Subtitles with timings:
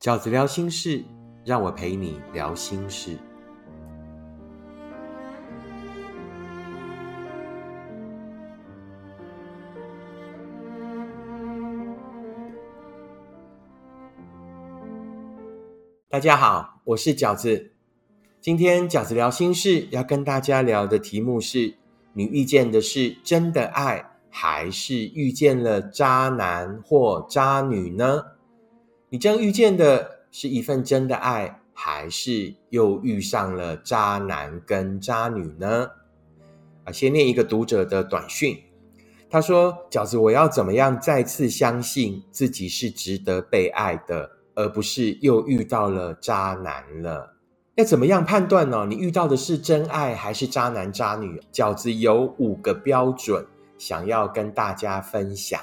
[0.00, 1.04] 饺子聊心事，
[1.44, 3.18] 让我陪你聊心事。
[16.08, 17.72] 大家好，我是饺子。
[18.40, 21.74] 今天饺子聊心事要跟大家聊的题目是：
[22.14, 28.22] 你遇见的是真的爱，还是遇见了渣男或渣女呢？
[29.12, 35.90] 你将遇见的是一份真的爱，还是又遇上了渣男跟渣女呢？
[36.84, 38.56] 啊，先念一个读者的短讯，
[39.28, 47.34] 他说：“饺子，我要怎么样再次相信自己是值得被爱的，而不是又遇到了渣男了？
[47.74, 48.86] 要怎么样判断呢？
[48.88, 51.42] 你遇到的是真爱还是渣男渣女？
[51.52, 53.44] 饺子有五个标准，
[53.76, 55.60] 想要跟大家分享。”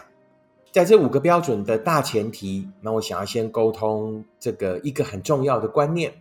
[0.71, 6.13] 在这五个标准的大前提，那我想要先沟通这个一个很重要的观念，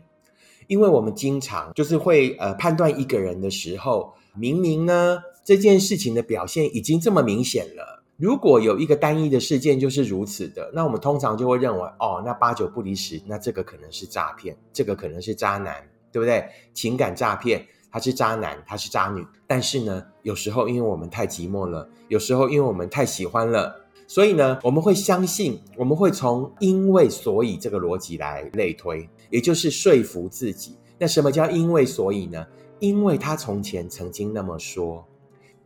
[0.66, 16.48] 因为我们经常就是会呃判断一个人的时候，明明呢这件事情的表现已经这么明显了，如果有一个单一的事件就是如此的，那我们通常就会认为哦，那八九不离十，那这个可能是诈骗，这个可能是渣男，对不对？
[16.73, 19.26] 情感诈骗，他是渣男，他是渣女。
[19.46, 23.82] 但是呢，有时候因为我们太寂寞了，有时候因为我们太喜欢了。
[24.07, 30.76] 所以呢，我们会相信，我们会从因为所以这个逻辑来类推，也就是说服自己。
[30.98, 32.46] 那什么叫因为所以呢？
[32.79, 35.04] 因为他从前曾经那么说，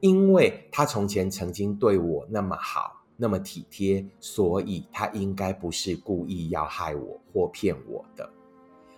[0.01, 8.29] 因为他从前曾经对我那么好，那么体贴，所以他应该不是故意要害我或骗我的。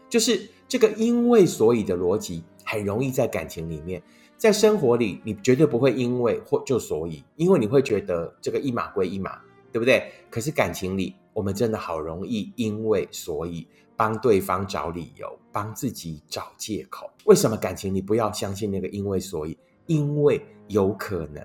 [0.08, 4.02] 就是这个因为所以的逻辑，很容易在感情里面。
[4.42, 9.38] 在生活里，你绝对不会因为或就所以，因为你会觉得这个一码归一码，
[9.70, 10.10] 对不对？
[10.28, 13.64] 可是感情里，我们真的好容易因为所以
[13.96, 17.08] 帮对方找理由，帮自己找借口。
[17.24, 19.56] 为什么感情你不要相信那个因为所以？
[19.86, 21.40] 因为有可能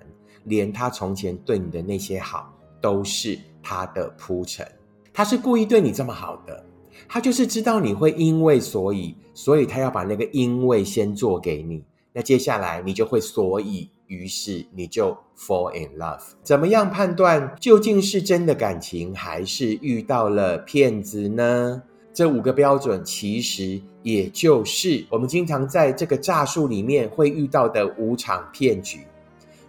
[0.45, 2.51] 连他从前对你的那些好
[2.81, 4.67] 都是他的铺陈，
[5.13, 6.65] 他是故意对你这么好的，
[7.07, 11.83] 他就是知道你会因为所以，所以他要把那个因为先做给你。
[12.17, 16.23] 那接下来你就会，所以于是你就 fall in love。
[16.41, 21.79] 怎么样判断究竟是真的感情，还是遇到了骗子呢？
[22.11, 29.01] 这五个标准其实也就是我们经常在这个诈术里面会遇到的五场骗局。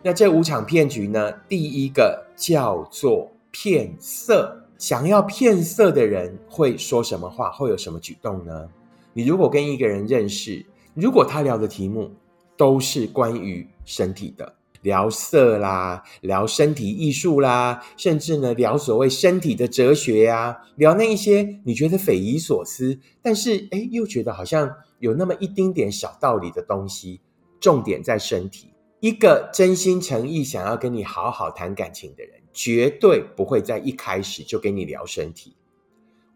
[0.03, 1.31] 那这五场骗局呢？
[1.51, 4.59] 第一个叫做骗色。
[4.79, 7.53] 想要骗色的人会说什么话？
[7.53, 8.67] 会有什么举动呢？
[9.13, 10.65] 你如果跟一个人认识，
[10.95, 12.11] 如果他聊的题目，
[12.59, 27.23] 都是关于身体的，聊色啦，聊身体艺术啦，甚至呢聊所谓身体的哲学呀，聊那一些你觉得匪夷所思，但是哎又觉得好像有那么一丁点小道理的东西。
[27.61, 28.69] 重点在身体，
[29.01, 35.57] 一个真心诚意想要跟你好好谈感情的人，绝对不会在一开始就跟你聊身体。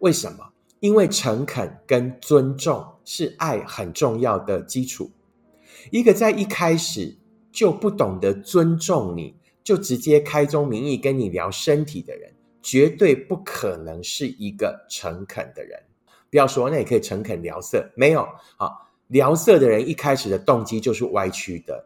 [0.01, 0.51] 为什么？
[0.81, 5.13] 因为诚恳跟尊重是爱很重要的基础。
[5.91, 7.17] 一个在一开始
[7.51, 9.35] 就不懂得尊重你，
[9.65, 12.33] 就直接开宗明义跟你聊身体的人，
[12.63, 15.79] 绝对不可能是一个诚恳的人。
[16.31, 18.27] 不要说那也可以诚恳聊色，没有
[18.57, 21.85] 好聊色的人一开始的动机就是歪曲的。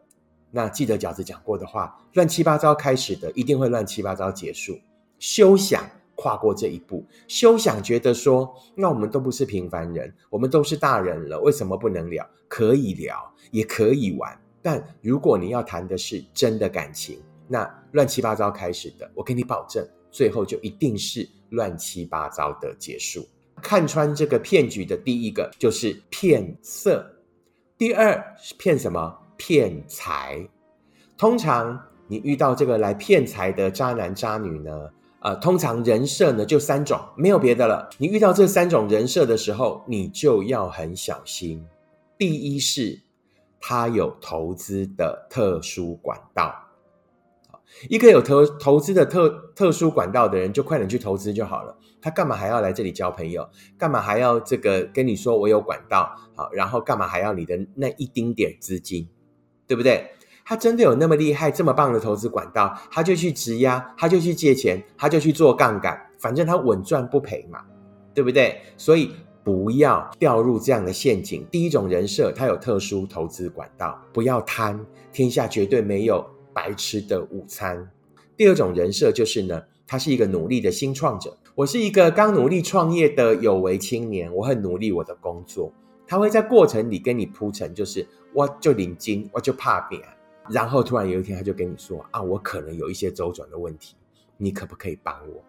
[0.49, 4.79] 那记得饺子讲过的话，乱七八糟开始的，一定会乱七八糟结束。
[5.19, 5.83] 休想
[6.17, 12.29] 跨过这一步，休想觉得说，那我们都不是平凡人，我们都是大人了，为什么不能聊？
[12.49, 13.15] 可以聊。
[13.49, 17.17] 也可以玩，但如果你要谈的是真的感情，
[17.47, 23.25] 那乱七八糟开始的，我给你保证，最后就一定是乱七八糟的结束。
[23.61, 27.09] 看穿这个骗局的第一个就是骗色，
[27.77, 29.17] 第二是骗什么？
[29.37, 30.45] 骗财。
[31.17, 34.89] 通常你遇到这个来骗财的渣男渣女呢，
[35.21, 37.89] 呃，通常人设呢就三种，没有别的了。
[37.97, 41.65] 你遇到这三种人设的时候，你就要很小心。
[42.17, 43.01] 第一是。
[43.59, 46.55] 他有投资的特殊管道，
[47.89, 51.75] 一个有投投资的特特殊管道的人，就快点去投资就好了。
[51.99, 53.49] 他干嘛还要来这里交朋友？
[53.75, 56.15] 干嘛还要这个跟你说我有管道？
[56.35, 59.09] 好，然后干嘛还要你的那一丁点资金？
[59.65, 60.11] 对不对？
[60.47, 67.59] 他真的有那么厉害、这么棒的投资管道，他就去质押，他就去借钱，他就去做杠杆，反正他稳赚不赔嘛，
[68.13, 68.61] 对不对？
[68.77, 69.11] 所以。
[69.43, 71.47] 不要掉入这样的陷阱。
[71.49, 74.77] 第一种人设，他有特殊投资管道，不要贪，
[75.13, 76.21] 天下绝对没有
[76.51, 77.89] 白吃的午餐。
[78.35, 85.71] 第二种人设就是呢，他是一个努力的新创者，我是一个刚努力创业的有为青年，我很努力我的工作。
[86.05, 90.01] 他会在过程里跟你铺陈，就是我就领金，我就怕变。
[90.49, 93.95] 然后突然有一天，他就跟你说啊，我可能有一些周转的问题，
[94.37, 95.43] 你可不可以帮我？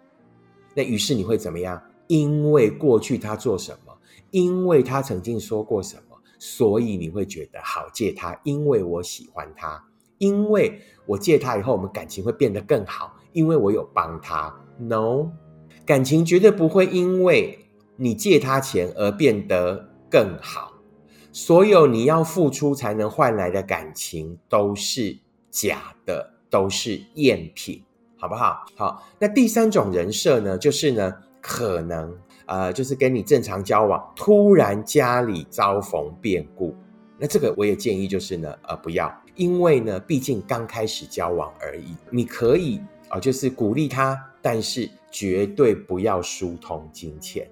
[0.74, 1.80] 那于是你会怎么样？
[2.06, 3.96] 因为过去他做什么，
[4.30, 9.84] 因为他曾经说过什么，所以你会觉得好借他，因为我喜欢他，
[10.18, 14.54] 因为我借他以后，我们感情会变得更好，因为我有帮他。
[14.78, 15.32] No，
[15.84, 17.66] 感情绝对不会因为
[17.96, 20.72] 你借他钱而变得更好。
[21.40, 25.16] 所有你要付出才能换来的感情都是
[25.52, 27.80] 假的，都是赝品，
[28.16, 28.66] 好不好？
[28.74, 32.12] 好，那第三种人设呢，就是呢，可能
[32.46, 36.74] 呃，就是跟你正常交往，突然家里遭逢变故，
[37.16, 42.80] 那这个我也建议就是呢，呃，不要，因为呢，毕竟刚开始交往而已，你可以
[43.10, 47.48] 啊，就是鼓励他，但是绝对不要疏通金钱。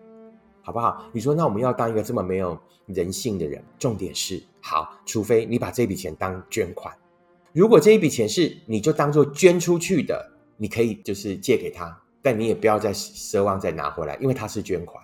[0.67, 1.01] 好不好？
[1.13, 3.63] 你说那我们要当一个这么没有人性的人？
[3.79, 6.93] 重点是好，除非你把这笔钱当捐款。
[7.53, 15.01] 如果这一笔钱是你就当做捐出去的，你可以就是借给他，但你也不要再奢望再拿回来，因为他是捐款，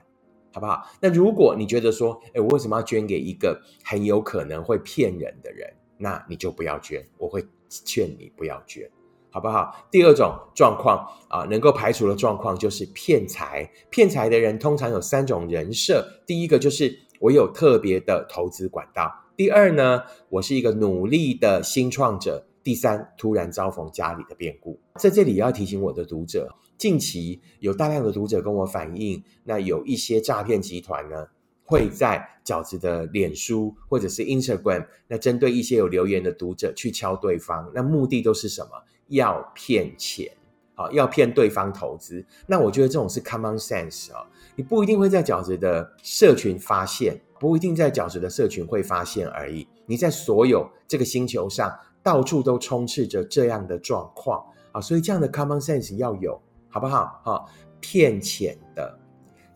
[0.53, 0.85] 好不好？
[1.01, 5.73] 那如果你觉得说，哎，我为什么要捐给一个很有可能会骗人的人？
[5.97, 7.47] 那你就不要捐，我会
[7.85, 8.91] 劝你不要捐。
[9.33, 9.75] 好不好？
[9.91, 13.69] 第二种状况啊，能够排除的状况就是骗财。
[13.89, 24.79] 骗财的人通常有三种人设：第一个就是我有特别的投资管道；第二呢，我是一个努力的新创者；第三，突然遭逢家里的变故。
[24.97, 31.29] 在这里要提醒我的读者，近期有大量的读者跟我反映，那有一些诈骗集团呢，
[31.65, 38.71] 会在饺子的脸书或者是 Instagram，那针对一些有留言的读者去敲对方，那目的都是什么？
[39.09, 40.31] 要骗钱，
[40.75, 44.27] 好，要骗对方投资，那我觉得这种是 common sense 啊，
[44.57, 49.67] 你不一定会在饺子的社群发现，不一定在饺子的社群会发现而已。
[49.85, 51.71] 你在所有这个星球上，
[52.03, 57.21] 到处都充斥着这样的状况啊，所以这样的 common sense 要有，好不好？
[57.25, 57.49] 好，
[57.81, 58.99] 骗钱的。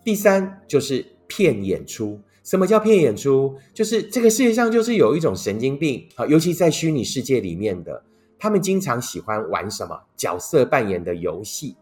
[0.04, 3.56] 第三就是骗演出，什么叫骗演出？
[3.72, 8.04] 就是这个世界上就是有一种神经病啊，尤其在虚拟世界里面的。
[8.38, 11.77] 他们经常喜欢玩什么角色扮演的游戏？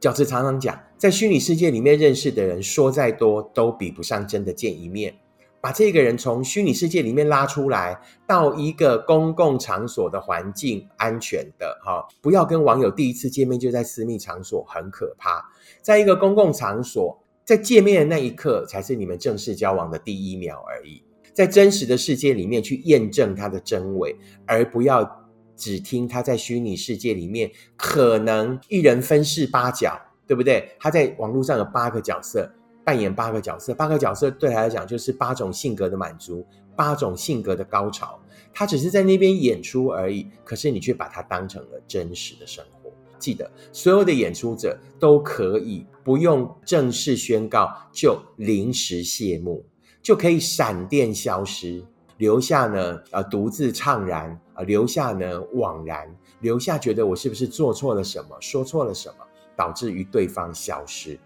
[0.00, 5.14] 饺子常常讲，在虚拟世界里面认识的人，说再多都比不上真的见一面。
[5.60, 15.40] 把这个人从虚拟世界里面拉出来，到一个公共场所的环境，安全的哈，不要跟网友第一次见面就在私密场所，很可怕。
[15.80, 21.04] 在一个公共场所，在见面的那一刻，才是你们正式交往的第一秒而已。
[21.32, 24.16] 在真实的世界里面去验证他的真伪，
[24.46, 25.21] 而不要。
[25.56, 30.74] 只听他在虚拟世界里面可能一人分饰八角，对不对？
[30.78, 32.50] 他在网络上有八个角色，
[32.84, 38.18] 扮演八个角色，八个角色对他来讲就是八种性格的满足，八种性格的高潮。
[38.54, 42.92] 他只是在那边演出而已，可是你却把它当成了真实的生活。
[43.18, 49.64] 记得，所有的演出者都可以不用正式宣告就临时谢幕，
[50.02, 51.82] 就可以闪电消失。
[52.22, 56.08] 留下呢，呃，独自怅然，啊，留下呢，惘然，
[56.38, 59.24] 留下觉得我是不是做错了什么，说错了什么，
[59.56, 61.18] 导致于对方消失。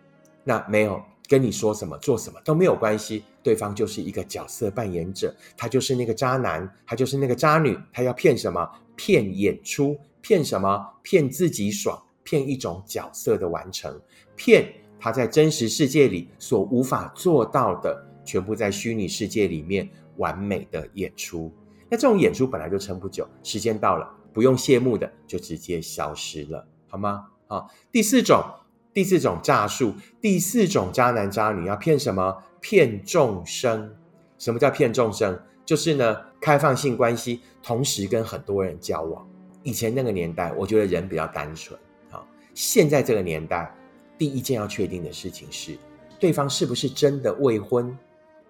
[0.43, 0.99] 那没有
[1.29, 8.67] 跟你说什么，做什么都没有关系，对方就是一个角色扮演者，他就是那个渣男，他就是那个渣女，他要骗什么？
[8.97, 10.83] 骗演出，骗什么？
[11.03, 14.01] 骗自己爽，骗一种角色的完成，
[14.35, 19.87] 骗他在真实世界里所无法做到的，全部在虚拟世界里面。
[20.17, 21.53] 完美的演出，
[21.89, 27.27] 那这种演出本来就撑不久，时间到了不用谢幕的就直接消失了，好吗？
[27.49, 28.43] 好，第四种，
[28.93, 32.43] 第四种诈术，第四种渣男渣女要骗什么？
[32.61, 33.95] 骗众生。
[34.39, 35.41] 什么叫骗众生？
[35.65, 39.27] 就是呢，开放性关系，同时跟很多人交往。
[39.63, 41.79] 以前那个年代，我觉得人比较单纯。
[42.11, 43.73] 好，现在这个年代，
[44.19, 45.77] 第一件要确定的事情是，
[46.19, 47.97] 对方是不是真的未婚。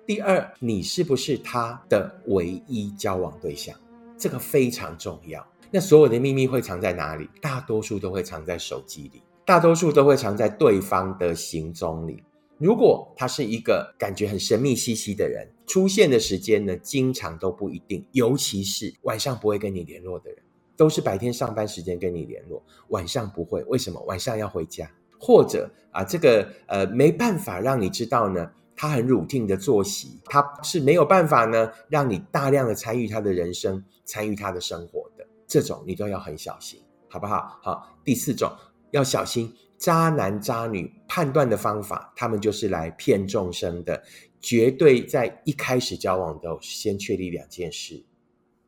[0.07, 3.77] 第二，你是不是他的唯一交往对象？
[4.17, 5.45] 这个非常重要。
[5.69, 7.29] 那所有的秘密会藏在哪里？
[7.43, 12.23] 大多数都会藏在手机里，大多数都会藏在对方的行踪里。
[12.57, 18.07] 如果他是一个感觉很神秘兮兮的人，出现的时间呢，经常都不一定。
[18.13, 20.39] 尤其是晚上不会跟你联络的人，
[20.77, 23.61] 都是白天上班时间跟你联络，晚上不会。
[23.65, 24.01] 为什么？
[24.05, 28.49] 晚上要回家，或者啊，这个呃没办法让你知道呢？
[28.77, 37.59] 他很 routine 的作息，他是没有办法呢，让你大量的参与他的人生，参与他的生活的，这种你都要很小心，好不好？
[37.63, 38.53] 好，第四种
[38.91, 44.03] 要小心渣男渣女判断的方法，他们就是来骗众生的。
[44.39, 48.05] 绝对在一开始交往的先确立两件事：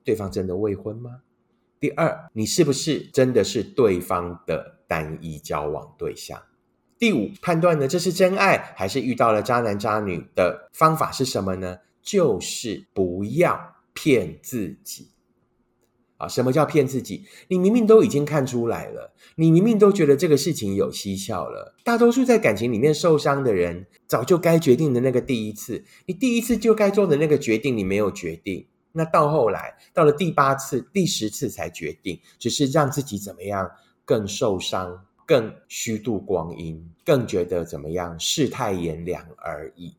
[0.03, 1.21] 对方真的未婚吗？
[1.79, 6.43] 第二，你是不是真的是对方的单一交往对象？
[6.99, 11.78] 第五，判断呢这是真爱还是遇到了渣男渣女的方法是什么呢？
[12.02, 15.09] 就是不要骗自己。
[16.17, 17.25] 啊，什么叫骗自己？
[17.47, 21.76] 你明明都已经看出来了，你明明都觉得这个事情有蹊跷了。
[21.85, 28.67] 大多数在感情里面受伤的人，早就该决定的那个第一次，你第一次就该做的那个决定，你没有决定。
[28.90, 33.71] 那到后来，到了第八次、第十次才决定，只是让自己怎么样
[34.05, 39.94] 更受伤、更虚度光阴、更觉得怎么样世态炎凉而已。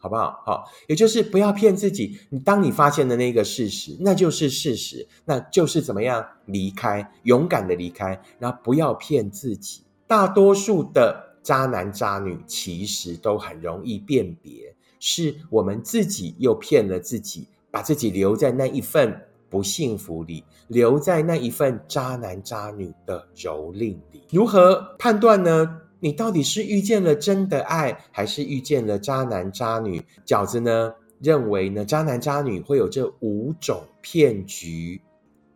[0.00, 0.40] 好不好？
[0.46, 2.20] 好，也就是不要骗自己。
[2.30, 9.82] 你当你发现的那个事实，那就是事实，那就是怎么样离开，勇敢的离开，然后不要骗自己。
[10.06, 24.22] 大多数的渣男渣女其实都很容易辨别，是我们自己又骗了自己，把自己留在那一份不幸福里，留在那一份渣男渣女的蹂躏里。
[24.30, 25.80] 如何判断呢？
[26.00, 30.00] 你到底是遇见了真的爱，还是遇见了渣男渣女？
[30.24, 35.00] 饺子呢认为呢，渣男渣女会有这五种骗局。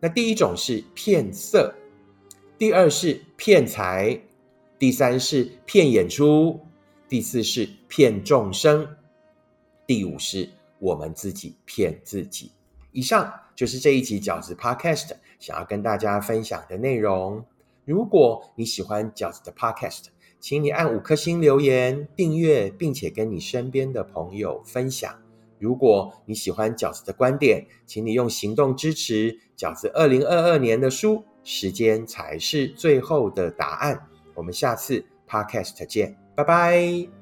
[0.01, 1.73] 那第一种是骗色，
[2.59, 4.21] 第二是骗财，
[4.81, 6.59] 第三是骗演出，
[7.09, 8.85] 第四是骗众生，
[9.87, 10.49] 第五是
[10.81, 12.51] 我们自己骗自己。
[12.91, 17.45] 以上就是这一集饺子 Podcast 想要跟大家分享的内容。
[17.85, 20.07] 如果你喜欢饺子的 Podcast，
[20.39, 25.15] 请你按五颗星留言、订阅，并且跟你身边的朋友分享。
[25.59, 31.25] 如果你喜欢饺子的观点，请你用行动支持饺子二零二二年的书。
[31.45, 34.09] 时间才是最后的答案。
[34.35, 37.13] 我们下次 Podcast 见，拜拜。